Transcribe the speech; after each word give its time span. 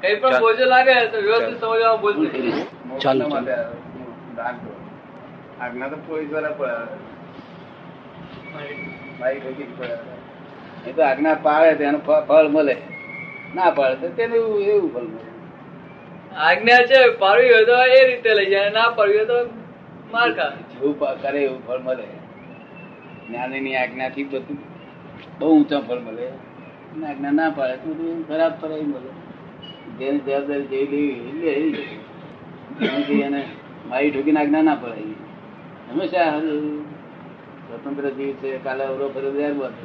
કઈ 0.00 0.20
પણ 0.20 0.40
બોજો 0.40 0.64
લાગે 0.64 1.06
તો 1.06 1.18
વ્યવસ્થિત 1.18 1.60
સમજવા 1.60 1.96
બોલતો 1.96 2.98
ચાલો, 2.98 3.28
માટે 3.28 3.52
આજ્ઞા 5.60 5.88
તો 5.88 5.96
પોલીસવાળા. 5.96 6.88
એ 10.86 10.92
તો 10.92 11.02
આજ્ઞા 11.02 11.34
પાડે 11.34 11.74
તો 11.74 11.84
એનું 11.84 12.26
ફળ 12.26 12.48
મળે. 12.48 12.76
ના 13.54 13.70
પાડે 13.70 13.96
તો 13.96 14.08
તેનું 14.08 14.62
એવું 14.62 14.94
ફળ 14.94 15.00
મળે. 15.00 15.30
આજ્ઞા 16.36 16.76
છે 16.76 17.08
પાડવી 17.08 17.54
હોય 17.54 17.64
તો 17.64 17.84
એ 17.84 18.06
રીતે 18.06 18.34
લઈ 18.34 18.46
જાય 18.46 18.70
ના 18.70 18.90
પાડવી 18.90 19.16
હોય 19.16 19.24
તો 19.24 19.50
માર 20.12 20.32
ખા. 20.32 20.48
જેવું 20.48 20.98
પા- 20.98 21.14
કરે 21.14 21.40
એવું 21.40 21.66
ફળ 21.66 21.78
મળે. 21.78 22.04
જ્ઞાનીની 23.28 23.76
આજ્ઞાથી 23.76 24.24
બધું 24.24 24.58
બહુ 25.38 25.56
ઊંચા 25.56 25.80
ફળ 25.80 25.98
મળે. 25.98 26.26
આજ્ઞા 27.06 27.30
ના 27.30 27.50
પાડે 27.50 27.76
તો 27.76 28.24
ખરાબ 28.28 28.52
ફળ 28.60 28.68
મળે. 28.68 29.29
જેની 29.98 30.18
જવાબદારી 30.18 30.66
જેવી 30.66 31.10
લેવી 31.42 33.22
એને 33.22 33.40
મારી 33.88 34.10
ઠોકીને 34.10 34.40
આજ્ઞા 34.40 34.62
ના 34.62 34.74
પડે 34.74 35.02
હંમેશા 35.90 36.40
સ્વતંત્ર 37.66 38.10
જીવ 38.10 38.34
છે 38.34 38.58
કાલે 38.58 38.84
અવરો 38.84 39.08
ફરે 39.08 39.30
વેર 39.30 39.52
બાંધે. 39.52 39.84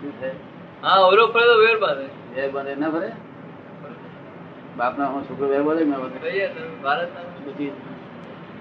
શું 0.00 0.12
હા 0.82 1.00
ઓરો 1.00 1.26
ફરે 1.26 1.44
તો 1.44 1.56
વેર 1.60 1.78
બાંધે. 1.78 2.06
વેર 2.34 2.50
બાંધે 2.50 2.74
ના 2.74 2.90
ફરે? 2.90 3.10
બાપના 4.76 5.06
હું 5.06 5.22
છોકરો 5.22 5.46
વેર 5.48 5.62
બાંધે 5.62 5.84
બાંધે? 5.84 7.06
બધી 7.46 7.72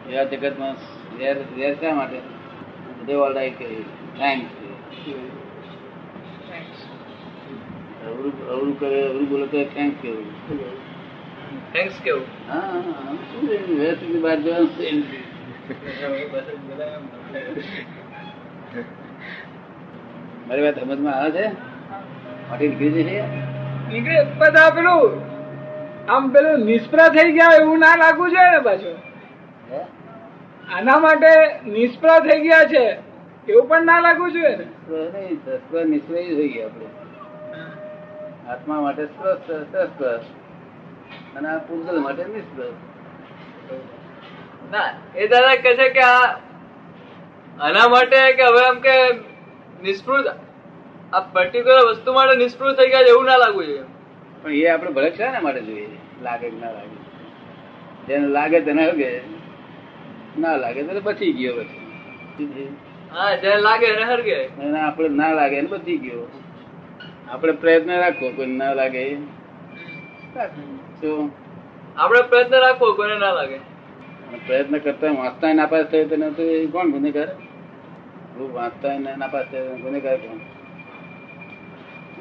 એવા 0.09 0.23
જગતમાં 0.23 0.75
વેર 1.19 1.37
વેર 1.57 1.73
શા 1.73 1.95
માટે? 1.95 2.19
દે 3.05 3.13
ઓલ 3.15 3.33
રાઈટ 3.33 3.57
થેન્ક્સ 4.17 4.51
અવરું 8.25 8.49
અવરું 8.49 8.79
કરે 8.79 8.99
અવરું 9.03 9.29
બોલે 9.29 9.45
તો 9.45 9.63
થેન્ક્સ 9.73 9.97
કેવું 10.01 10.25
થેન્ક્સ 11.73 11.99
કેવું 12.03 12.25
હા 12.49 12.81
શું? 13.25 13.43
વેર 13.77 13.95
બહાર 14.21 14.37
જવાનું 14.39 14.69
મારી 20.47 20.63
વાત 20.63 20.79
સમજમાં 20.79 21.15
આવે 21.15 21.31
છે? 21.31 21.45
માટી 22.49 22.67
નીકળી 22.67 22.91
જશે 22.99 23.23
નીકળે 23.89 24.17
બધા 24.39 24.69
પેલું 24.69 25.13
આમ 26.09 26.23
પેલું 26.29 26.65
નિષ્ફળ 26.65 27.09
થઈ 27.09 27.31
ગયા 27.31 27.55
એવું 27.55 27.79
ના 27.79 27.95
લાગવું 27.95 28.29
જોઈએ 28.31 28.51
ને 28.51 28.59
પાછું. 28.59 28.97
આના 30.69 30.99
માટે 30.99 31.31
નિષ્ફળ 31.69 32.19
થઈ 32.19 32.39
ગયા 32.41 32.65
છે. 32.65 32.85
એવું 33.47 33.67
પણ 33.67 33.85
ના 33.85 33.99
લાગવું 33.99 34.31
જોઈએ 34.31 34.55
ને. 34.55 34.65
નિષ્ફળ 35.85 36.15
થઈ 36.15 36.47
ગયા 36.49 36.65
આપણે. 36.65 36.87
આત્મા 38.53 38.81
માટે 38.81 39.03
શસ્ત્ર 39.05 40.11
અને 41.37 41.47
આ 41.49 41.59
પૂજલ 41.67 41.97
માટે 42.01 42.23
નિષ્ફળ. 42.33 42.73
ના 44.71 44.89
એ 45.15 45.27
દાદા 45.33 45.55
કહે 45.63 45.71
છે 45.79 45.87
કે 45.95 46.03
આ 46.07 46.25
આના 47.59 47.87
માટે 47.95 48.17
કે 48.39 48.43
હવે 48.49 48.61
આમ 48.67 48.77
કે 48.85 48.95
નિષ્ફળ 49.83 50.27
આ 51.13 51.19
પર્ટિક્યુલર 51.33 51.89
વસ્તુ 51.89 52.09
માટે 52.13 52.35
નિષ્ફળ 52.43 52.73
થઈ 52.79 52.89
ગયા 52.93 53.11
એવું 53.13 53.25
ના 53.25 53.41
લાગવું 53.43 53.65
જોઈએ. 53.65 53.83
પણ 54.43 54.53
એ 54.61 54.69
આપણે 54.69 54.91
ભલે 54.91 55.09
છે 55.11 55.25
ને 55.31 55.39
માટે 55.39 55.61
જોઈએ 55.61 55.89
લાગે 56.23 56.47
કે 56.49 56.57
ના 56.61 56.73
લાગે. 56.77 56.97
જેને 58.07 58.27
લાગે 58.37 58.57
તેને 58.61 58.83
હગે 58.89 59.11
ના 60.37 60.55
લાગે 60.63 60.81
તો 60.89 61.01
બચી 61.01 61.33
ગયો 61.33 61.53
પછી. 61.59 62.67
હા 63.11 63.35
જ્યારે 63.35 63.61
લાગે 63.61 63.87
એને 63.87 64.05
હરગે. 64.05 64.39
આપણે 64.79 65.09
ના 65.21 65.31
લાગે 65.33 65.55
એને 65.57 65.69
બચી 65.69 65.97
ગયો. 65.99 66.25
આપણે 67.31 67.53
પ્રયત્ન 67.53 67.91
રાખવો 67.99 68.29
કોઈ 68.29 68.45
ના 68.45 68.73
લાગે 68.73 69.03
શું? 71.01 71.31
આપણે 71.97 72.21
પ્રયત્ન 72.21 72.55
રાખવો 72.55 72.93
કોઈને 72.93 73.17
ના 73.19 73.33
લાગે. 73.33 73.59
પ્રયત્ન 74.47 74.77
કરતા 74.77 75.11
વાંચતા 75.11 75.53
નાપાસ 75.53 75.85
થયો 75.85 76.05
તો 76.05 76.15
તો 76.31 76.43
એ 76.43 76.67
કોણ 76.67 76.91
ગુનેગાર? 76.91 77.29
હું 78.37 78.53
વાંચતા 78.53 79.17
નાપાસ 79.17 79.45
થયો 79.51 79.75
ગુનેગાર 79.75 80.17
કોણ? 80.17 80.39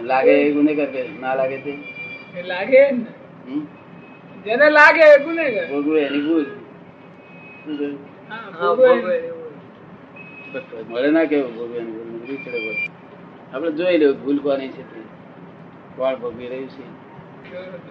લાગે 0.03 0.33
એ 0.41 0.53
ગુનેગાર 0.53 0.87
કે 0.87 1.03
ના 1.21 1.35
લાગે 1.35 1.59
તે? 1.59 1.73
લાગે? 2.45 2.83
જેને 4.45 4.67
લાગે 4.71 5.05
એ 5.05 5.19
ગુનેગાર. 5.19 5.67
ભોગવે 5.69 6.01
એની 6.07 6.21
ભૂલ. 6.21 6.47
મળે 10.89 11.11
ના 11.11 11.25
કેવું 11.25 11.53
ભોગવે 11.57 11.79
એની 11.79 11.93
ભૂલ 11.93 12.39
બસ. 12.67 13.04
આપણે 13.55 13.71
જોઈ 13.71 13.99
લેવું 13.99 14.23
ભૂલ 14.25 14.39
કોની 14.39 14.69
છે 14.69 14.83
તે. 14.83 15.01
કોણ 15.97 16.15
ભોગવી 16.15 16.49
રહ્યું 16.49 16.69
છે. 16.69 16.85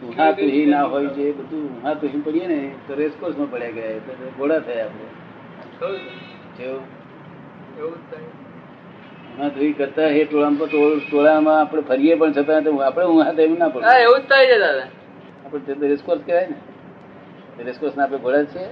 ઉહા 0.07 0.31
તુહી 0.31 0.66
ના 0.66 0.84
હોય 0.84 1.09
છે 1.09 1.31
બધું 1.31 1.81
ઉહા 1.81 1.94
તુહી 1.94 2.18
પડીએ 2.18 2.47
ને 2.47 2.57
તો 2.88 2.96
રેસકોર્સમાં 2.96 3.51
પડ્યા 3.51 3.69
ગયા 3.69 3.90
એટલે 3.90 4.31
ઘોડા 4.38 4.59
થયા 4.59 4.85
આપણે. 4.85 5.07
ખરું 5.79 6.84
તો 9.38 9.50
તુહી 9.50 9.74
કરતા 9.74 10.09
એ 10.12 10.25
ટોળામાં 10.25 10.69
ટોળામાં 11.09 11.59
આપણે 11.59 11.81
ફરીએ 11.81 12.16
પણ 12.16 12.31
છતાં 12.31 12.63
તો 12.63 12.72
આપણે 12.78 13.35
તો 13.35 13.41
એમ 13.41 13.53
ના 13.53 13.69
પડે. 13.69 13.85
એવું 14.03 14.19
જ 14.19 14.28
થાય 14.28 14.45
છે 14.45 14.57
દાદા. 14.59 14.88
આપણે 15.45 15.75
તે 15.75 15.88
રેસકોર્સ 15.88 16.22
કહેવાય 16.25 16.47
ને. 16.47 16.56
રેસકોર્સ 17.63 17.95
ના 17.95 18.03
આપણે 18.03 18.18
ઘોડા 18.18 18.45
છે 18.45 18.63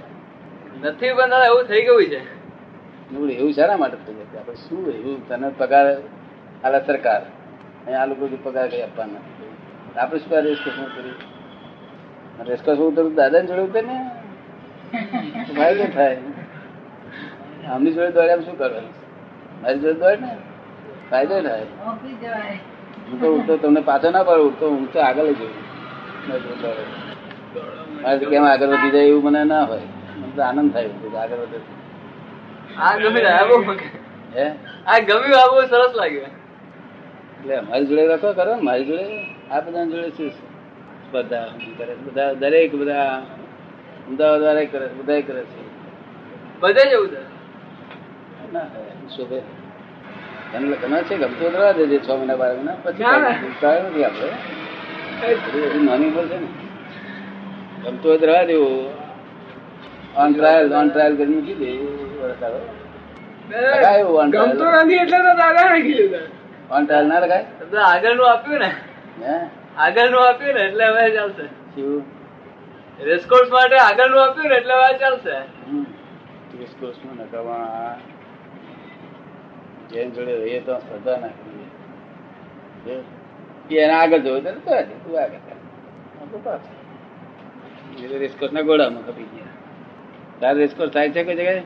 નથી 0.82 1.12
પણ 1.12 1.32
એવું 1.46 1.64
થઈ 1.64 1.82
ગયું 1.82 2.04
છે. 2.04 2.20
એવું 3.34 3.52
સારા 3.52 3.76
માટે 3.76 3.96
થઈ 3.96 4.14
જાય 4.14 4.40
આપણે 4.40 4.54
શું 4.54 4.90
એવું 4.90 5.28
તને 5.28 5.48
પગાર 5.58 5.86
આલા 6.64 6.78
સરકાર. 6.78 7.22
અહીંયા 7.86 8.02
આ 8.02 8.06
લોકો 8.06 8.24
પગાર 8.44 8.68
કઈ 8.68 8.82
આપવાના. 8.82 9.22
આપણે 9.96 10.18
શું 10.18 10.38
આ 10.38 10.42
શું 10.54 10.88
કર્યું 10.96 11.16
રેસકોર્સમાં 12.48 12.88
ઉતરું 12.88 13.14
દાદાને 13.14 13.46
જોડે 13.46 13.62
ઉતર 13.62 13.84
ને. 13.84 13.98
તો 15.46 15.54
ફાયદો 15.54 15.84
થાય? 15.84 16.18
આમની 17.70 17.92
જોડે 17.92 18.10
દોડ્યા 18.10 18.36
શું 18.36 18.58
કરવાનું? 18.58 18.94
મારી 19.62 19.78
જોડે 19.78 19.94
દોડે 19.94 20.16
ને? 20.16 20.36
ફાયદો 21.10 21.40
થાય. 21.40 21.66
હું 23.08 23.20
તો 23.20 23.26
ઉડતો 23.36 23.56
તમને 23.56 23.80
પાછો 23.80 24.10
ના 24.10 24.22
પડે 24.22 24.40
ઉડતો 24.40 24.70
હું 24.70 24.92
તો 24.92 25.00
આગળ 25.00 25.32
જ 25.32 25.38
જોઉં 25.38 25.54
દોડે. 26.62 26.84
કેમ 28.30 28.44
આગળ 28.44 28.66
વધી 28.66 28.90
જાય 28.90 29.04
એવું 29.04 29.22
મને 29.24 29.44
ના 29.44 29.64
હોય. 29.64 29.86
મને 30.16 30.32
તો 30.36 30.42
આનંદ 30.42 30.72
થાય 30.72 30.88
કે 30.88 31.16
આગળ 31.16 31.36
વધે. 31.36 31.58
આ 32.78 32.96
ગમ્યું 32.96 33.26
આ 33.26 33.74
હે? 34.36 34.46
આ 34.86 34.98
ગમ્યું 34.98 35.40
આ 35.40 35.66
સરસ 35.66 35.94
લાગ્યું. 35.94 36.41
એટલે 37.42 37.56
અમારી 37.56 37.86
જોડે 37.86 38.06
રખો 38.06 38.32
કરો. 38.32 38.56
મારી 38.56 38.84
જોડે 38.84 39.06
આ 39.50 39.60
બધા 39.60 39.84
જોડે 39.84 40.10
શું 40.10 40.30
છે? 40.30 40.42
સ્પર્ધા 41.08 41.48
કરે 41.78 41.94
બધા 41.94 42.32
દરેક 42.32 42.74
બધા 42.74 43.22
અમદાવાદ 44.08 44.42
વાળા 44.42 44.64
કરે 44.64 44.86
બધા 44.86 45.20
કરે 45.20 45.42
છે. 45.42 45.62
બધે 46.60 46.90
જ 46.90 46.92
એવું 46.92 47.08
છે? 47.08 47.22
ના 48.52 48.60
શોભે 49.16 49.36
એને 50.54 50.76
ગમે 50.76 51.02
છે? 51.02 51.16
ગમતો 51.16 51.50
જ 51.50 51.54
રહેવા 51.54 51.72
દેજે 51.72 51.98
છ 51.98 52.10
મહિના 52.10 52.36
બાર 52.36 52.56
મહિના. 52.56 52.72
પછી. 52.72 53.04
નથી 53.86 54.04
આપણે 54.04 54.30
નાની 55.80 56.06
ઉંમર 56.06 56.26
છે 56.26 56.40
ને. 56.40 56.46
ગમતો 57.84 58.16
જ 58.16 58.24
રહેવા 58.24 58.44
દેવું. 58.44 58.90
ઓન 60.16 60.32
ટ્રાયલ 60.32 60.72
ઓન 60.72 60.88
ટ્રાયલ 60.88 61.16
કરીને 61.16 61.34
મૂકી 61.34 61.54
દે 61.54 61.64
એવું 61.64 62.02
on 63.52 64.30
trial. 64.30 64.48
ગમતું 64.48 64.66
નથી 64.66 64.94
એટલે 64.94 65.18
તો 65.18 65.34
દાદા 65.34 65.74
ને 65.74 65.80
કીધું 65.80 66.41
ઓન 66.70 66.86
ટ્રાયલ 66.86 67.06
ના 67.06 67.18
લગાય 67.18 67.42
આગળ 67.42 67.76
આગળનું 67.76 68.30
આપ્યું 68.30 68.58
ને. 68.58 68.74
હે? 69.22 69.48
આગળનું 69.76 70.28
આપ્યું 70.28 70.54
ને 70.54 70.60
એટલે 70.60 70.84
હવે 70.84 71.16
ચાલશે. 71.16 71.46
શું? 71.46 72.04
રેસકોર્સ 73.00 73.50
માટે 73.50 73.76
આગળનું 73.76 74.24
આપ્યું 74.24 74.48
ને 74.48 74.54
એટલે 74.54 74.74
હવે 74.74 74.98
ચાલશે. 74.98 75.30
રેસકોર્સ 76.58 76.96
ત્રીસ 76.96 77.20
નકામા 77.20 77.96
જેન 79.92 80.12
જોડે 80.12 80.36
રહીએ 80.36 80.60
તો 80.60 80.78
સ્પર્ધા 80.78 81.16
ના 81.16 81.26
કરીએ 81.26 83.02
એના 83.84 84.00
આગળ 84.00 84.18
જવું 84.18 84.44
તો 84.44 84.50
તો 84.50 84.70
તું 85.04 85.22
આગળ. 85.22 85.36
પાછળ. 86.44 88.18
રેસકોર્સ 88.18 88.52
ના 88.52 88.60
ગોળામાં 88.60 89.06
કપી 89.06 89.22
ગયા. 89.22 89.44
તારે 90.40 90.58
રેસકોર્સ 90.58 90.92
થાય 90.92 91.10
છે 91.10 91.24
કઈ 91.24 91.34
જગ્યાએ? 91.34 91.62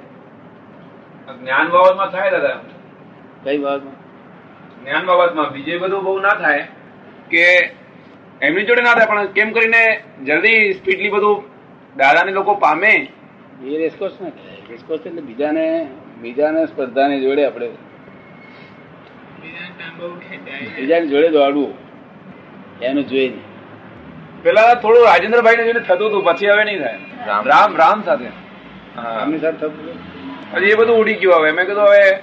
જ્ઞાન 1.42 1.68
બાબતમાં 1.68 2.10
થાય 2.10 2.30
દાદા 2.30 2.60
કઈ 3.44 3.58
બાબતમાં? 3.58 4.05
જ્ઞાન 4.86 5.06
બાબતમાં 5.06 5.50
બીજે 5.52 5.78
બધું 5.78 6.04
બહુ 6.04 6.18
ના 6.20 6.34
થાય 6.34 6.66
કે 7.30 7.44
એમની 8.42 8.64
જોડે 8.64 8.82
ના 8.82 8.94
થાય 8.94 9.06
પણ 9.06 9.26
કેમ 9.26 9.52
કરીને 9.52 9.82
જલ્દી 10.24 10.72
સ્પીડલી 10.72 11.08
બધું 11.08 11.42
દાદાને 11.96 12.32
લોકો 12.32 12.54
પામે? 12.54 12.92
એ 13.66 13.76
રેસકોર્સ 13.78 14.20
ના 14.20 14.28
કહેવાય 14.28 14.70
રેસકોર્સ 14.70 15.06
એટલે 15.06 15.20
બીજાને 15.20 15.64
બીજાને 16.20 16.66
સ્પર્ધાની 16.66 17.20
જોડે 17.20 17.46
આપણે 17.46 17.68
બીજાની 20.76 21.08
જોડે 21.08 21.28
દોડવું 21.28 21.74
એનું 22.82 23.08
જોઈ 23.08 23.28
નહીં 23.28 23.44
પેલા 24.42 24.74
થોડું 24.74 25.04
રાજેન્દ્રભાઈ 25.04 25.56
ને 25.56 25.64
જોઈને 25.64 25.80
થતું 25.80 26.08
હતું 26.08 26.24
પછી 26.24 26.46
હવે 26.46 26.64
નહીં 26.64 26.80
થાય. 26.80 26.98
રામ 27.26 27.76
રામ 27.76 28.02
સાથે. 28.02 28.24
રામની 28.24 29.38
સાથે 29.38 29.56
થતું 29.56 29.72
હતું. 29.72 29.98
પછી 30.52 30.70
એ 30.70 30.74
બધું 30.74 30.96
ઉડી 31.00 31.14
ગયું 31.14 31.36
હવે. 31.40 31.50
મેં 31.52 31.66
કીધું 31.66 31.84
હવે 31.84 32.22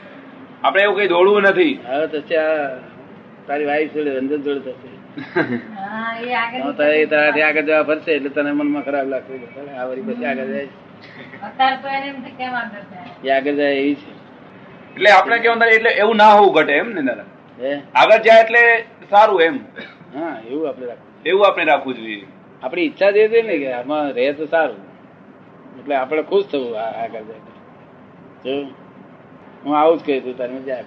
આપણે 0.63 0.83
એવું 0.83 0.98
કઈ 0.98 1.07
દોડવું 1.07 1.44
નથી. 1.44 1.74
હવે 1.88 2.06
તો 2.07 2.19
તારી 3.48 3.65
વાઈફ 3.65 3.94
જોડે 3.94 4.12
રંજન 4.18 4.42
જોડે 4.45 4.62
થશે 4.65 4.89
હા 5.77 6.12
એ 6.21 6.74
તારે 6.77 7.06
તારાથી 7.06 7.44
આગળ 7.48 7.65
જવા 7.69 7.83
ફરશે 7.83 8.12
એટલે 8.18 8.30
તને 8.30 8.51
મનમાં 8.51 8.83
ખરાબ 8.83 9.07
લાગશે. 9.07 9.33
આ 9.80 9.86
પછી 10.07 10.25
આગળ 10.25 10.48
જાય. 10.54 10.68
આગળ 13.38 13.56
જાય? 13.56 13.74
એ 13.74 13.80
એવી 13.81 13.95
છે. 13.95 14.12
એટલે 14.95 15.10
આપણે 15.12 15.38
કેવું 15.39 15.60
થાય 15.60 15.75
એટલે 15.80 15.92
એવું 16.04 16.18
ના 16.18 16.31
હોવું 16.36 16.54
ઘટે 16.57 16.74
એમ 16.77 16.89
ને 16.95 17.01
દાદા? 17.01 17.27
આગળ 17.95 18.21
જાય 18.27 18.42
એટલે 18.45 18.62
સારું 19.10 19.42
એમ. 19.42 19.56
હા 20.15 20.33
એવું 20.50 20.68
આપણે 20.69 20.86
રાખવું 20.86 21.12
એવું 21.25 21.45
આપણે 21.48 21.65
રાખવું 21.71 21.95
જોઈએ. 21.95 22.25
આપણી 22.63 22.86
ઈચ્છા 22.86 23.12
જે 23.12 23.27
છે 23.27 23.42
ને 23.42 23.56
કે 23.57 23.69
આમાં 23.74 24.06
રહે 24.12 24.31
તો 24.39 24.45
સારું. 24.45 24.81
એટલે 25.80 25.95
આપણે 25.95 26.24
ખુશ 26.31 26.48
થવું 26.48 26.80
આગળ 26.81 27.24
જાય 27.30 27.42
જો. 28.45 28.56
હું 29.65 29.80
આવું 29.80 30.00
જ 30.00 30.06
કહી 30.06 30.33
તને 30.33 30.48
મજા 30.48 30.81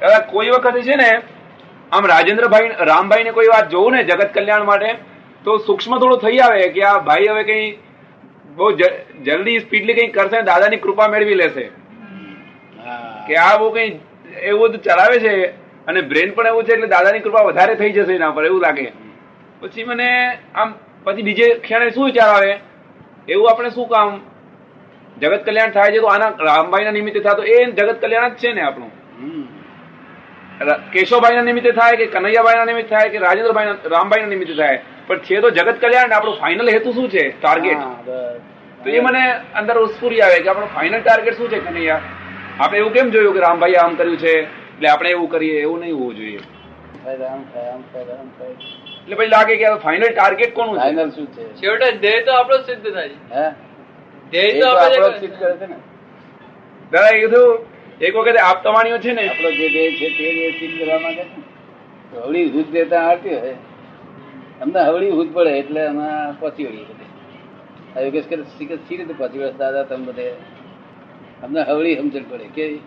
દાદા 0.00 0.22
કોઈ 0.32 0.50
વખત 0.50 0.80
છે 0.88 0.96
ને 0.96 1.10
આમ 1.92 2.06
રાજેન્દ્રભાઈ 2.06 2.70
રામભાઈ 2.80 3.28
ને 3.28 3.30
કોઈ 3.30 3.52
વાત 3.52 3.70
જોવું 3.70 3.92
ને 3.92 4.04
જગત 4.04 4.30
કલ્યાણ 4.34 4.64
માટે 4.64 4.90
તો 5.44 5.58
સૂક્ષ્મ 5.66 5.98
થોડું 5.98 6.18
થઈ 6.18 6.38
આવે 6.38 6.68
કે 6.68 6.82
આ 6.82 6.98
ભાઈ 6.98 7.28
હવે 7.28 7.44
કઈ 7.44 7.66
બહુ 8.56 8.70
જલ્દી 9.24 9.58
સ્પીડલી 9.58 9.94
કઈ 9.94 10.08
કરશે 10.08 10.42
દાદાની 10.42 10.76
કૃપા 10.76 11.08
મેળવી 11.08 11.34
લેશે. 11.34 11.64
કે 13.26 13.34
આ 13.36 13.56
બહુ 13.56 13.70
કઈ 13.70 13.88
એવું 14.42 14.62
બધું 14.62 14.82
ચલાવે 14.82 15.18
છે 15.18 15.34
અને 15.86 16.00
બ્રેન 16.00 16.30
પણ 16.30 16.46
એવું 16.46 16.64
છે 16.64 16.72
એટલે 16.72 16.86
દાદાની 16.86 17.24
કૃપા 17.26 17.42
વધારે 17.42 17.74
થઈ 17.74 17.92
જશે 17.92 18.14
એના 18.14 18.30
પર 18.30 18.44
એવું 18.44 18.60
લાગે. 18.60 18.86
પછી 19.60 19.84
મને 19.84 20.08
આમ 20.54 20.74
પછી 21.04 21.22
બીજે 21.22 21.46
ક્ષણે 21.54 21.90
શું 21.90 22.04
વિચાર 22.04 22.28
આવે? 22.28 22.52
એવું 23.28 23.50
આપણે 23.50 23.70
શું 23.70 23.88
કામ? 23.88 24.20
જગત 25.22 25.40
કલ્યાણ 25.46 25.76
થાય 25.76 25.92
છે 25.94 26.00
તો 26.04 26.10
આના 26.14 26.32
રામભાઈના 26.48 26.96
નિમિત્તે 26.98 27.20
થતો 27.20 27.42
એ 27.54 27.56
જગત 27.78 27.96
કલ્યાણ 28.02 28.34
જ 28.34 28.42
છે 28.42 28.52
ને 28.58 28.62
આપણું. 28.66 28.90
કેશવભાઈના 30.92 31.46
નિમિત્તે 31.48 31.70
થાય 31.80 31.96
કે 32.00 32.06
કનૈયાભાઈના 32.14 32.68
નિમિત્તે 32.70 32.92
થાય 32.94 33.08
કે 33.08 33.18
રાજેન્દ્રભાઈ 33.26 33.90
રામભાઈના 33.94 34.32
નિમિત્તે 34.34 34.54
થાય? 34.60 34.78
પણ 35.08 35.24
છે 35.26 35.40
તો 35.40 35.50
જગત 35.50 35.76
કલ્યાણ 35.84 36.14
આપણો 36.18 36.32
ફાઇનલ 36.42 36.70
હેતુ 36.74 36.94
શું 36.98 37.10
છે? 37.10 37.24
ટાર્ગેટ 37.42 37.82
તો 38.84 38.90
એ 38.90 39.00
મને 39.00 39.24
અંદર 39.60 39.76
ઉસ્ફુરી 39.82 40.22
આવે 40.26 40.38
કે 40.44 40.48
આપણો 40.48 40.70
ફાઇનલ 40.76 41.00
ટાર્ગેટ 41.00 41.36
શું 41.36 41.50
છે 41.54 41.58
કનૈયા? 41.66 42.00
આપણે 42.60 42.78
એવું 42.78 42.92
કેમ 42.92 43.10
જોયું 43.10 43.34
કે 43.34 43.44
રામભાઈ 43.46 43.78
આમ 43.84 43.96
કર્યું 44.02 44.18
છે? 44.24 44.34
એટલે 44.40 44.88
આપણે 44.88 45.10
એવું 45.10 45.30
કરીએ 45.30 45.62
એવું 45.62 45.80
નહીં 45.80 45.96
હોવું 46.00 46.16
જોઈએ. 46.16 46.40
થાય, 47.04 47.16
થાય, 47.54 47.78
થાય, 47.92 48.04
થાય. 48.38 48.52
એટલે 49.02 49.16
પછી 49.16 49.32
લાગે 49.36 49.54
કે 49.62 49.72
ફાઇનલ 49.86 50.10
ટાર્ગેટ 50.10 50.54
કોનું 50.58 50.76
ફાઇનલ 50.82 51.10
શું 51.10 51.26
છે? 51.38 51.48
છેવટે 51.62 51.86
ધ્યેય 52.04 52.28
તો 52.28 52.36
આપણો 52.40 52.56
સિદ્ધ 52.68 52.92
થાય 52.92 53.08
છે. 53.08 53.67
ધ્યેય 54.32 54.52
તો 54.52 54.58
તો 54.60 54.76
આપણો 54.76 55.08
જે 55.08 55.18
જ 55.18 55.20
સિદ્ધ 55.20 55.38
કરે 55.38 55.56
છે 55.56 55.66
ને. 55.66 55.76
દાદા 56.92 57.08
એ 57.08 57.20
કીધું 57.20 57.66
એક 58.00 58.16
વખત 58.16 58.36
આપ 58.36 58.64
તમારીઓ 58.64 58.98
છે 58.98 59.12
ને. 59.12 59.28
આપણો 59.28 59.50
જે 59.50 59.68
ધ્યેય 59.68 59.90
છે 59.90 60.08
તે 60.08 60.32
ધ્યેય 60.32 60.50
સિદ્ધ 60.50 60.78
કરવા 60.78 60.98
માંગે 60.98 61.24
છે 61.24 61.36
ને. 61.36 61.42
હવળી 62.20 62.50
હુદ 62.50 62.70
દેતા 62.70 63.00
આવડતી 63.00 63.34
હોય 63.34 63.56
અમને 64.62 64.80
હવળી 64.80 65.10
હુદ 65.10 65.34
પડે 65.34 65.50
એટલે 65.50 65.86
અમે 65.86 66.32
પહોંચી 66.40 66.64
વળીએ 66.64 66.84
બધે. 66.84 67.06
આ 67.96 68.00
યોગેશ 68.00 68.24
કરે 68.28 68.42
સી 68.42 68.96
રીતે 68.96 69.12
પહોંચી 69.12 69.38
વળે 69.38 69.52
દાદા 69.52 69.82
તમે 69.82 70.04
બધે? 70.04 70.32
અમને 71.42 71.62
હવળી 71.62 71.96
સમજણ 71.96 72.22
પડે. 72.22 72.44
કે 72.44 72.78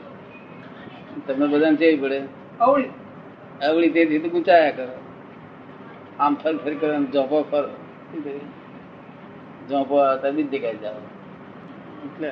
તમને 1.28 1.48
બધાને 1.48 1.78
કેવી 1.78 1.98
પડે? 1.98 2.22
અવળી. 2.60 2.90
હવળી 3.62 3.90
તે 3.90 4.06
રીતે 4.06 4.30
ગુંચાયા 4.30 4.72
કરો. 4.72 4.88
આમ 6.20 6.36
ફર 6.36 6.58
ફર 6.58 6.74
કરો 6.74 7.04
જોપો 7.04 7.44
ફર? 7.52 7.70
જોપો 9.70 10.16
તમે 10.22 10.44
દેખાઈ 10.44 10.78
જાવ. 10.78 10.94
એટલે 12.06 12.32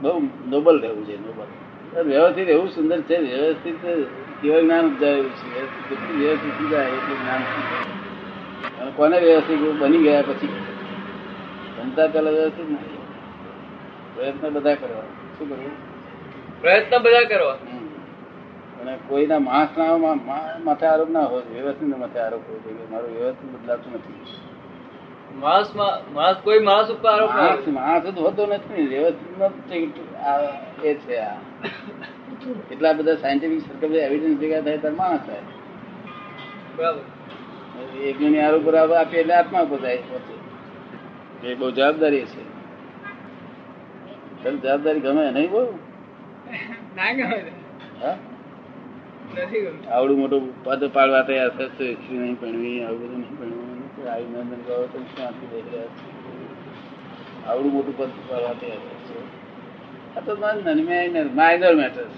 બહુ 0.00 0.28
નોબલ 0.48 0.80
રહેવું 0.80 1.04
છે 1.06 1.16
નોબલ. 1.26 1.46
વ્યવસ્થિત 2.02 2.48
એવું 2.48 2.68
સુંદર 2.68 3.00
છે 3.00 3.16
વ્યવસ્થિત 3.16 3.76
કેવળ 4.42 4.60
જ્ઞાન 4.60 4.86
ઉપજાયું 4.86 5.30
છે. 5.30 5.88
જેટલું 5.88 6.20
વ્યવસ્થિત 6.20 6.70
જાય 6.70 6.86
એટલું 6.86 7.20
જ્ઞાન. 7.22 7.42
અને 8.80 8.90
કોને 8.96 9.18
વ્યવસ્થિત 9.20 9.58
બની 9.78 9.98
ગયા 9.98 10.22
પછી? 10.22 10.48
બનતા 11.78 12.06
પેલા 12.06 12.30
વ્યવસ્થિત 12.30 12.70
નહીં 12.70 12.98
પ્રયત્ન 14.14 14.48
બધા 14.48 14.74
કરવા. 14.74 15.00
શું 15.38 15.48
કરવું? 15.48 15.70
પ્રયત્ન 16.60 16.98
બધા 16.98 17.24
કરવા. 17.24 17.52
અને 18.80 18.98
કોઈના 19.08 19.38
માણસના 19.38 19.96
માથે 20.64 20.86
આરોપ 20.86 21.10
ના 21.10 21.20
હોય 21.20 21.42
વ્યવસ્થિત 21.42 21.96
માથે 21.96 22.18
આરોપ 22.18 22.40
હોય 22.48 22.58
કે 22.58 22.92
મારું 22.92 23.18
વ્યવસ્થિત 23.18 23.50
બદલાતું 23.50 23.92
નથી. 23.92 24.14
માણસ 25.34 25.74
માણસ 26.14 26.38
કોઈ 26.40 26.58
માણસ 26.58 26.90
ઉપર 26.90 27.08
આરોપ 27.08 27.30
માણસ 27.34 27.66
માણસ 27.66 28.04
જ 28.04 28.18
હોતો 28.18 28.46
નથી 28.46 28.86
વ્યવસ્થિત 28.86 29.96
એ 30.84 30.94
છે 30.94 31.18
આ. 31.18 31.36
એટલા 32.70 32.92
બધા 32.92 33.14
સાયન્ટિફિક 33.14 33.60
સર્કલ 33.60 33.94
એવિડન્સ 33.94 34.38
ભેગા 34.38 34.62
થાય 34.62 34.78
ત્યારે 34.78 34.96
માણસ 34.96 35.20
થાય. 35.26 35.42
બરાબર. 36.76 37.02
એકની 38.02 38.40
આરોપ 38.40 38.62
બરાબર 38.62 38.96
આપીએ 38.96 39.20
એટલે 39.20 39.34
આત્મા 39.34 39.62
ઉપર 39.62 39.76
થાય 39.76 39.98
એ 41.42 41.54
બહુ 41.54 41.70
જવાબદારી 41.70 42.24
છે. 42.24 42.42
તને 44.42 44.50
જવાબદારી 44.50 45.00
ગમે 45.00 45.30
નહીં 45.30 45.50
બહુ 45.50 45.60
ના 46.96 47.12
ગમે. 47.12 47.52
હા? 48.02 48.16
આવડું 49.90 50.18
મોટું 50.18 50.64
પદ 50.64 50.82
પાડવા 50.92 51.22
તૈયાર 51.22 51.50
થશે 51.50 51.96
નહીં 52.10 52.34
ભણવી 52.34 52.84
આવું 52.84 52.98
બધું 52.98 53.20
નહીં 53.20 53.36
ભણવું. 53.38 53.77
અભિનંદન 54.06 54.60
કરો 54.66 54.86
તો 54.86 54.98
શું 54.98 55.26
આપી 55.26 55.48
રહ્યા 55.52 55.86
છે. 55.86 56.08
આવડું 57.48 57.72
મોટું 57.72 57.98
પદ 57.98 58.10
કરવા 58.28 58.52
તૈયાર 58.52 58.78
છે. 58.78 59.18
આ 60.16 60.20
તો 60.20 60.36
માઇનર 61.34 61.74
મેટર્સ 61.76 62.14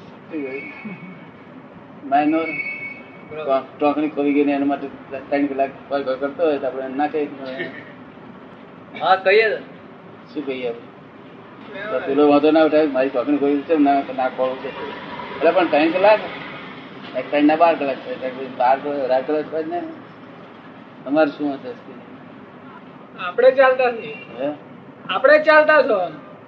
માઇનર 2.04 2.46
ટોકણી 3.78 4.08
ખોવી 4.08 4.32
ગઈ 4.32 4.40
એના 4.40 4.64
માટે 4.64 4.86
ત્રણ 5.30 5.46
કલાક 5.46 5.70
ફર 5.90 6.02
ફર 6.02 6.16
કરતો 6.16 6.42
હોય 6.44 6.58
તો 6.58 6.66
આપણે 6.66 6.88
ના 6.88 7.06
કહીએ 7.06 7.28
હા 9.00 9.16
કહીએ 9.16 9.48
શું 10.34 10.46
કહીએ 10.46 10.68
આપણે? 10.68 11.98
પેલો 12.06 12.28
વાંધો 12.28 12.50
ના 12.50 12.64
ઉઠાય 12.64 12.86
મારી 12.86 13.08
ટોકણી 13.08 13.38
ખોવી 13.38 13.62
છે 13.62 13.74
ના 13.74 13.94
ના 14.16 14.28
ખોવું 14.28 14.58
છે. 14.58 14.68
એટલે 14.68 15.50
પણ 15.50 15.66
ત્રણ 15.66 15.90
કલાક? 15.90 16.20
એક 17.16 17.30
ત્રણ 17.30 17.44
ના 17.44 17.56
બાર 17.56 17.74
કલાક 17.74 17.98
બાર 18.58 18.78
રાત 19.08 19.26
કલાક 19.26 19.44
થાય 19.50 19.62
ને. 19.62 19.82
તમારે 21.04 21.30
શું 21.30 21.48
આપણે 23.26 23.50
ચાલતા 23.50 23.90
છીએ. 23.92 24.16
હે? 24.40 24.48
આપણે 25.08 25.38
ચાલતા 25.38 25.82
છો? 25.82 25.98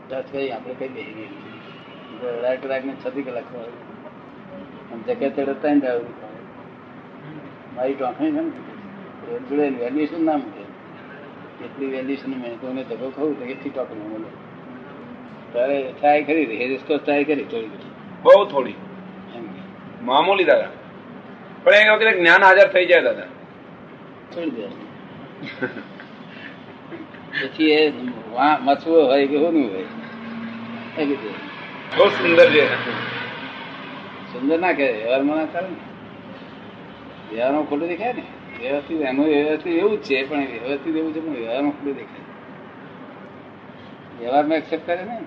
દસ 0.08 0.24
કઈ 0.32 0.48
આપણે 0.50 0.74
કઈ 0.74 0.88
બેસી 0.88 1.12
ગઈ 1.12 2.40
રાઈટ 2.42 2.62
કલાક 2.62 2.84
ને 2.84 2.94
છતી 3.06 3.22
કલાક 3.22 3.48
જગ્યા 5.06 5.28
ચડે 5.28 5.70
ને 5.70 5.90
મારી 7.76 7.94
ટોકણી 7.94 8.30
છે 8.30 8.40
ને 8.40 9.38
જોડે 9.38 9.68
વેલ્યુએશન 9.80 10.24
ના 10.24 10.36
મૂકે. 10.36 10.64
એટલી 11.64 11.86
વેલ્યુએશન 11.86 12.32
મેં 12.42 12.54
કોઈને 12.60 12.82
ધક્કો 12.84 13.08
ખવું 13.16 13.38
તો 13.38 13.44
એટલી 13.44 13.70
ટોકણી 13.70 14.08
મળે. 14.14 14.30
તારે 15.54 15.76
ટ્રાય 16.00 16.22
કરી 16.22 16.44
રહી 16.44 16.68
રિસ્કો 16.68 16.96
ટ્રાય 16.96 17.24
કરી 17.24 17.44
થોડી 17.44 17.70
બહુ 18.22 18.44
થોડી. 18.44 18.74
એમ 19.34 19.44
મામૂલી 20.06 20.44
દાદા 20.44 20.70
પણ 21.64 21.74
એ 21.74 21.88
વખતે 21.90 22.12
જ્ઞાન 22.18 22.42
હાજર 22.42 22.68
થઈ 22.68 22.86
જાય 22.86 23.02
દાદા. 23.02 23.26
છોડી 24.36 24.50
દે 24.50 24.66
પછી 27.46 27.70
એ 27.70 27.90
વા- 28.32 28.58
મચવો 28.60 29.04
હોય 29.04 29.26
કે 29.26 29.36
હોનું 29.36 29.70
હોય. 29.72 29.84
બહુ 31.96 32.08
સુંદર 32.08 32.50
છે 32.50 32.74
સુંદર 34.32 34.58
ના 34.58 34.72
કે 34.72 34.92
વ્યવહારમાં 34.92 35.36
ના 35.36 35.46
ચાલે 35.46 35.68
ને. 35.68 35.76
વ્યવહારમાં 37.34 37.64
ખોટું 37.64 37.88
દેખાય 37.88 38.12
ને. 38.12 38.22
વ્યવસ્થિત 38.60 39.00
એનું 39.00 39.26
વ્યવસ્થિત 39.26 39.72
એવું 39.72 39.98
જ 39.98 40.02
છે 40.02 40.28
પણ 40.28 40.38
વ્યવસ્થિત 40.38 40.96
એવું 40.96 41.14
છે 41.14 41.20
પણ 41.20 41.32
વ્યવહારમાં 41.32 41.72
ખોટું 41.72 41.94
દેખાય. 41.94 42.24
વ્યવહારમાં 44.18 44.58
એક્સેપ્ટ 44.58 44.86
કરે 44.86 45.04
ને. 45.04 45.20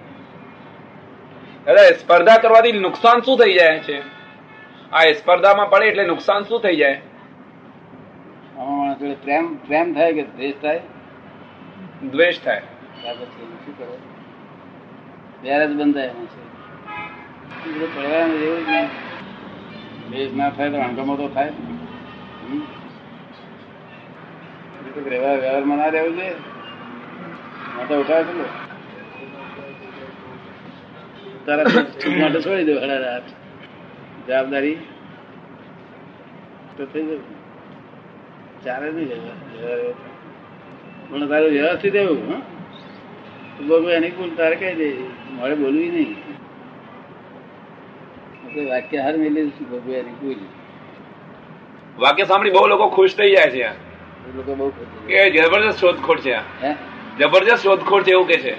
અરે 1.67 1.93
સ્પર્ધા 1.93 2.37
કરવાથી 2.37 2.71
નુકસાન 2.71 3.21
શું 3.21 3.39
થઈ 3.39 3.53
જાય 3.53 3.79
છે? 3.79 4.01
આ 4.91 5.01
સ્પર્ધામાં 5.01 5.69
પડે 5.69 5.85
એટલે 5.85 6.03
નુકસાન 6.03 6.43
શું 6.43 6.61
થઈ 6.61 6.75
જાય? 6.75 7.01
માણસ 8.95 9.01
જોડે 9.01 9.15
પ્રેમ 9.23 9.55
પ્રેમ 9.57 9.93
થાય 9.93 10.13
કે 10.13 10.23
દ્વેષ 10.23 10.53
થાય? 10.61 10.81
દ્વેષ 12.11 12.41
થાય. 12.43 12.61
શું 13.65 13.77
કરે? 13.77 13.97
ત્યારે 15.41 15.67
જ 15.67 15.75
બંધાય 15.75 16.07
એમાં 16.07 16.25
છે. 16.25 16.43
બધું 17.69 17.95
પડવાનું 17.95 18.37
એવું 18.37 18.61
જ 18.65 18.71
દ્વેષ 20.09 20.33
ના 20.33 20.49
થાય 20.49 20.69
તો 20.69 20.77
હંગામો 20.77 21.15
તો 21.15 21.27
થાય. 21.27 21.51
વ્યવહાર 25.09 25.39
વ્યવહારમાં 25.39 25.77
ના 25.77 25.87
રહેવું 25.87 26.15
જોઈએ? 26.15 26.35
માટે 27.77 27.95
ઉઠાવે 27.95 28.23
છે 28.23 28.37
લો. 28.37 28.45
તારા 31.45 31.65
માટે 32.21 32.41
છોડી 32.41 32.63
દો 32.63 32.75
હડા 32.79 32.99
રાત. 32.99 33.25
જવાબદારી 34.27 34.77
તો 36.77 36.85
થઈ 36.85 37.03
જશે. 37.03 37.44
ચાલે 38.65 38.91
નહીં. 38.91 39.09
પણ 41.09 41.27
તારું 41.29 41.49
વ્યવસ્થિત 41.49 41.95
એવું 41.95 42.33
હા? 42.33 42.41
તું 43.57 43.91
એની 43.91 44.09
ભૂલ 44.09 44.35
તારે 44.35 44.55
કહી 44.55 44.75
દે 44.75 44.93
મારે 45.31 45.55
બોલવી 45.55 45.89
નહીં. 45.89 46.15
વાક્ય 48.69 48.97
હાર 48.97 49.17
મેલી 49.17 49.51
બગુ 49.71 49.91
એની 49.91 50.11
ભૂલ 50.11 50.37
વાક્ય 51.99 52.23
સાંભળી 52.23 52.51
બહુ 52.51 52.67
લોકો 52.67 52.89
ખુશ 52.89 53.15
થઈ 53.15 53.31
જાય 53.31 53.51
છે 53.51 53.69
લોકો 54.35 54.55
બહુ 54.55 54.69
કે 55.07 55.29
જબરજસ્ત 55.29 55.79
શોધખોળ 55.79 56.19
છે 56.19 56.33
આ. 56.33 56.43
હે? 56.63 56.75
જબરજસ્ત 57.19 57.63
શોધખોળ 57.63 58.03
છે 58.03 58.11
એવું 58.11 58.27
કે 58.27 58.37
છે. 58.37 58.53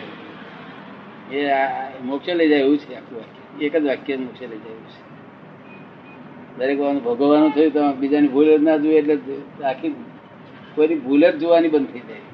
એ 1.33 1.45
મોક્ષ 1.45 2.05
મોક્ષે 2.05 2.35
લઈ 2.35 2.49
જાય 2.49 2.61
એવું 2.61 2.79
છે 2.79 2.95
આખું 2.95 3.19
વાક્ય. 3.19 3.67
એક 3.67 3.77
જ 3.77 3.87
વાક્ય 3.87 4.17
મોક્ષ 4.17 4.41
લઈ 4.41 4.59
જાય 4.59 4.73
એવું 4.73 4.87
છે. 4.87 5.16
દરેક 6.59 6.79
ભોગવવાનું 7.05 7.51
થયું 7.53 7.73
તો 7.73 7.83
બીજાની 8.01 8.29
ભૂલ 8.29 8.49
જ 8.49 8.63
ના 8.63 8.79
જોઈએ 8.79 8.99
એટલે 8.99 9.15
આખી 9.65 9.93
કોઈની 10.75 11.01
ભૂલ 11.01 11.23
જ 11.23 11.35
જોવાની 11.41 11.69
બંધ 11.69 11.91
થઈ 11.93 12.05
જાય 12.09 12.25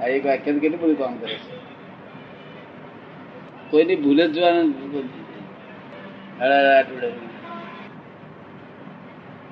આ 0.00 0.08
એક 0.08 0.22
વાક્ય 0.24 0.50
કેટલું 0.54 0.80
બધું 0.80 0.98
કામ 0.98 1.14
કરે 1.18 1.36
છે 1.36 1.54
કોઈની 3.70 3.96
ભૂલ 3.96 4.18
જ 4.18 4.28
જોવાનું. 4.34 4.68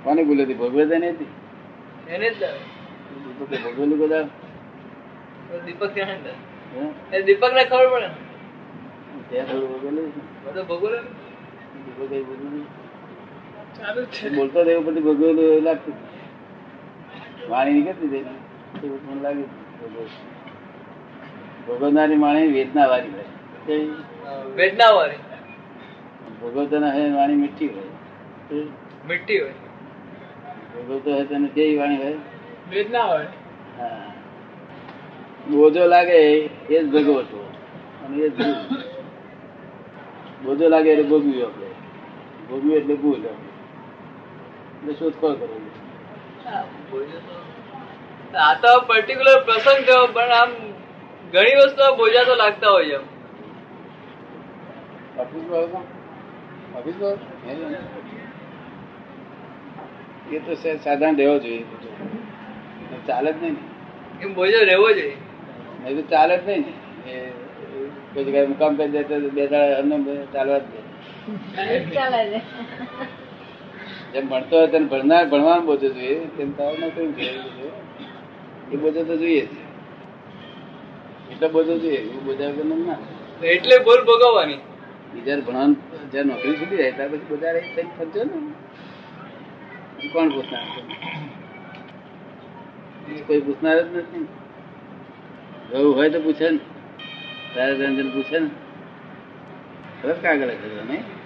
કોની 0.04 0.25
ભૂલ 0.25 0.40
હતી 0.42 0.54
ભોગવત 0.54 0.92
એની 0.92 1.12
હતી 1.12 1.30
એને 2.08 2.28
જ 2.30 2.42
ભોગવેલું 3.62 3.99
બધા 3.99 4.25
દીપક 5.66 5.82
દીપક 7.26 7.52
ને 7.54 7.62
ખબર 7.64 7.87
પડે. 7.92 8.08
ત્યાં 9.30 9.61
ભોગવેલું? 9.62 10.06
બધું 10.44 10.64
ભોગવું 10.66 10.92
ભોગવેલું? 10.92 11.04
બોલતો 14.37 14.59
રહ્યો 14.62 14.83
પછી 14.87 15.00
ભગવેલું 15.00 15.45
એવું 15.45 15.62
લાગતું. 15.62 15.97
વાણી 17.50 17.75
નીકળતી 17.76 18.09
જઈને 18.09 18.33
એવું 18.85 19.00
મને 19.07 19.21
લાગ્યું 19.23 19.50
ભોગવનારી 21.66 22.21
વાણી 22.25 22.52
વેદના 22.52 22.87
વાળી 22.87 23.14
હોય. 23.16 23.87
વેદના 24.57 24.90
વાળી 24.90 25.23
ભોગવતાના 26.40 26.92
હે 26.92 27.02
વાણી 27.12 27.40
મીઠી 27.42 27.68
હોય. 27.68 27.92
મીઠી 29.09 29.38
હોય. 29.40 29.57
ભોગવતો 30.73 31.09
હોય 31.14 31.25
તને 31.25 31.49
કેવી 31.54 31.78
વાણી 31.78 32.00
હોય? 32.02 32.18
વેદના 32.73 33.04
હોય 33.04 33.28
હા. 33.78 34.07
બોજો 35.50 35.83
લાગે 35.87 36.18
એ 36.71 36.83
જ 36.83 36.87
ભગવતો 36.92 37.38
અને 38.04 38.16
એ 38.18 38.28
જ 38.30 38.38
બોજો 40.45 40.66
લાગે 40.68 40.90
એટલે 40.92 41.04
ભોગવ્યું 41.04 41.47
આપણે 41.47 41.67
ભોગવ્યું 42.50 42.76
એટલે 42.76 42.95
ભૂલ 42.95 43.21
એટલે 43.21 44.95
શોધખોળ 44.95 45.35
કરવાની. 45.35 45.71
આ 48.37 48.55
તો 48.55 48.81
પર્ટિક્યુલર 48.81 49.45
પ્રસંગ 49.45 49.85
થયો 49.85 50.07
પણ 50.07 50.23
આમ 50.23 50.49
ઘણી 51.33 51.55
વસ્તુ 51.55 51.97
બોજા 51.97 52.25
તો 52.25 52.35
લાગતા 52.35 52.71
હોય 52.71 52.85
એમ. 52.85 53.00
એ 60.33 60.38
તો 60.38 60.55
સે- 60.55 60.76
સાધારણ 60.76 61.17
રહેવો 61.17 61.38
જોઈએ. 61.38 61.64
ચાલે 63.07 63.33
જ 63.33 63.43
નહીં 63.43 63.57
એમ 64.21 64.35
બોજો 64.35 64.64
રહેવો 64.64 64.93
જોઈએ. 64.93 65.17
નહીં 65.85 65.97
તો 65.97 66.02
ચાલે 66.02 66.38
જ 66.38 66.49
નહીં 66.49 66.61
ને. 66.61 67.11
એ 67.11 67.31
કોઈ 68.14 68.25
જગ્યાએ 68.25 68.47
મુકામ 68.47 68.76
કરી 68.76 68.90
જાય 68.90 69.05
તો 69.05 69.21
બે 69.21 69.47
દાડા 69.47 69.81
ચાલવા 70.33 70.59
જ 70.59 70.62
છે 70.62 70.88
જેમ 74.12 74.28
ભણતો 74.28 74.56
હોય 74.56 74.66
તેને 74.66 74.87
ભણનાર 74.87 75.26
ભણવાનું 75.26 75.66
બોજો 75.66 75.88
જોઈએ 75.88 76.26
તેમ 76.37 76.52
તારે 76.52 76.78
નોકરી 76.78 77.12
જોઈએ 77.12 77.70
એ 78.73 78.76
બોજો 78.76 79.04
તો 79.04 79.16
જોઈએ 79.16 79.47
છે 79.47 79.56
એટલે 81.32 81.49
બોજો 81.49 81.78
જોઈએ 81.78 82.00
એવું 82.00 82.25
બોજા 82.25 82.50
વગર 82.50 82.64
ના 82.64 82.99
એટલે 83.42 83.78
બોલ 83.78 84.04
ભોગવવાની. 84.04 84.61
બીજા 85.14 85.37
ભણવાનું 85.37 85.76
જ્યાં 86.12 86.26
નોકરી 86.26 86.56
સુધી 86.56 86.76
જાય 86.76 86.92
ત્યાર 86.92 87.11
પછી 87.11 87.28
બધા 87.28 87.52
રહી 87.52 87.75
થઈને 87.75 87.90
ફરજો 87.99 88.25
ને. 88.25 88.37
એ 90.02 90.08
કોણ 90.08 90.28
પૂછનાર 90.28 90.64
છે? 90.75 90.80
કોઈ 93.23 93.40
પૂછનાર 93.40 93.76
જ 93.76 93.87
નથી. 93.99 94.26
રહું 95.70 95.94
હોય 95.94 96.11
તો 96.11 96.20
પૂછે 96.20 96.50
ને. 96.50 96.61
તારે 97.54 97.73
રંજન 97.75 98.11
પૂછે 98.12 98.38
ને. 98.40 98.50
સરસ 100.02 100.18
કાગળ 100.23 100.50
છે 100.50 100.68
નહીં 100.85 101.17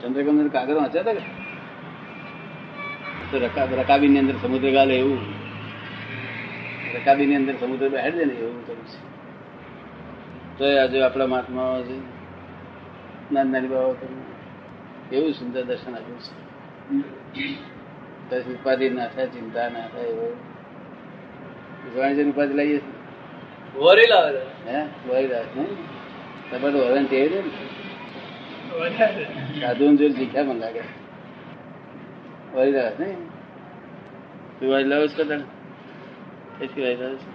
ચંદ્રકાંત 0.00 0.52
કાગળ 0.52 0.74
વાંચ્યા 0.74 1.02
હતા 1.02 1.44
તો 3.30 3.38
રકા 3.38 3.64
રકાબી 3.64 4.08
ની 4.08 4.18
અંદર 4.18 4.36
સમુદ્ર 4.42 4.70
ગાલે 4.70 4.94
એવું. 4.98 5.18
રકાબી 6.94 7.26
ની 7.26 7.36
અંદર 7.36 7.54
સમુદ્ર 7.54 7.88
બેહાડી 7.88 8.18
દે 8.18 8.24
ને 8.24 8.32
એવું 8.32 8.66
કરું 8.66 8.86
છે 8.86 8.98
તો 10.58 10.64
આજે 10.80 11.02
આપણા 11.02 11.26
મહાત્મા 11.26 11.82
છે 11.82 11.96
નાની 13.30 13.52
નાની 13.52 13.68
બાબતો 13.68 14.06
એવું 15.12 15.32
સુંદર 15.32 15.62
દર્શન 15.64 15.94
આપ્યું 15.94 16.20
છે. 16.20 17.46
પછી 18.30 18.54
ઉપાધિ 18.54 18.90
ના 18.90 19.06
થાય 19.06 19.26
ચિંતા 19.26 19.68
ના 19.68 19.88
થાય 19.88 20.06
એવું. 20.06 20.36
વાણિજ્ય 21.96 22.24
ઉપાધિ 22.24 22.54
લઈએ 22.54 22.80
વરી 23.74 24.06
લાવે 24.06 24.42
હે? 24.66 24.78
વરી 25.08 25.28
લાવે 25.28 25.64
તમારે 26.50 26.78
વરણ 26.80 27.06
ટેવ 27.10 27.32
સાધુ 29.60 29.84
જોઈ 29.98 30.14
શીખ્યા 30.18 30.48
મને 30.48 30.60
લાગે. 30.64 30.82
વહી 32.54 32.72
રાખ 32.76 32.98
ને? 33.02 33.08
તું 34.58 34.68
વાઈ 34.72 34.88
લાવ 34.92 35.04
છો 35.14 35.24
તને 35.30 35.38
કઈથી 36.58 36.82
વાઈ 36.86 36.98
લાવ 37.02 37.14
છે? 37.20 37.28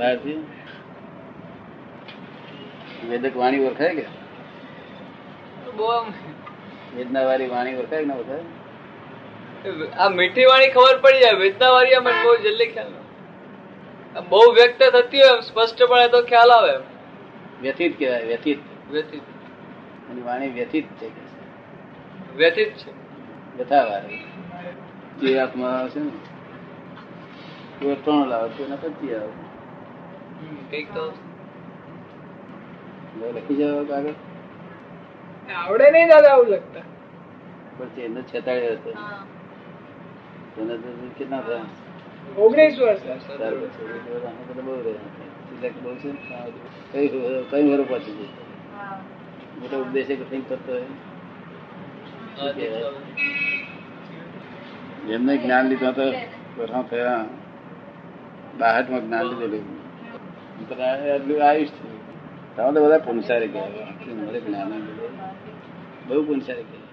બહારથી? 0.00 0.38
વેદક 3.10 3.34
વાણી 3.42 3.64
ઓળખાય 3.70 3.94
કે? 3.98 4.04
બહુ 5.78 5.88
વેદના 6.96 7.24
વાળી 7.30 7.50
વાણી 7.54 7.78
ઓળખાય 7.82 8.02
કે 8.04 8.08
ના 8.10 8.20
ઓળખાય? 8.22 8.44
આ 10.02 10.10
મીઠી 10.18 10.46
વાણી 10.52 10.70
ખબર 10.76 10.96
પડી 11.06 11.22
જાય. 11.24 11.40
વેદના 11.46 11.72
વાળી 11.78 11.96
આમ 12.02 12.08
બહુ 12.26 12.36
જલ્દી 12.46 12.70
ખ્યાલ 12.76 12.94
બહુ 14.30 14.44
વ્યક્ત 14.60 14.80
થતી 14.94 15.22
હોય 15.26 15.42
સ્પષ્ટપણે 15.48 16.06
તો 16.14 16.20
ખ્યાલ 16.30 16.52
આવે. 16.60 16.72
એમ 16.76 16.84
વ્યથિત 17.62 17.98
કહેવાય 17.98 18.24
વ્યથિત. 18.24 18.58
વ્યથિત. 18.90 19.22
એની 20.10 20.22
વાણી 20.22 20.48
વ્યથિત 20.48 20.84
છે 20.84 21.08
વ્યથિત 22.36 22.68
છે. 22.68 22.90
વ્યથા 23.56 23.84
વાળી 23.84 24.24
જે 25.20 25.38
આત્મા 25.38 25.88
છે 25.88 26.00
ને. 26.00 27.86
એ 27.86 27.92
અઠવાણું 27.92 28.26
લાવે 28.26 28.48
છે 28.48 28.66
એના 28.66 28.76
પછી 28.76 29.14
આવે. 29.14 29.32
કંઈક 30.70 30.94
તો. 30.94 31.12
લખી 33.34 33.56
જાવ 33.56 33.84
કાગળ 33.84 34.14
આવડે 35.54 35.90
નહીં 35.90 36.08
દાદા 36.08 36.28
આવું 36.28 36.46
લગતા 36.46 36.80
પણ 37.78 38.00
એને 38.00 38.22
છેતાડ્યો 38.22 38.72
હતો 38.72 38.92
તને 40.56 40.76
તો 40.76 41.10
કેટલા 41.18 41.40
થયા. 41.40 41.87
ઓગણીસ 42.38 42.78
એમને 55.10 55.36
જ્ઞાન 55.36 55.68
લીધું 55.68 55.94
તો 55.94 56.02
વર્ષો 56.58 56.84
થયા. 56.90 57.24
બાહઠમાં 58.58 59.06
જ્ઞાન 59.06 59.22
લીધેલું 59.22 61.48
આયુષ 61.48 61.68
થયું 61.68 62.00
તમે 62.56 62.72
તો 62.72 62.84
બધા 62.84 62.98
પુનસારી 62.98 63.48
ગયા 63.48 63.68
બહુ 66.08 66.22
પુનસારી 66.22 66.62
કહેવાય. 66.62 66.87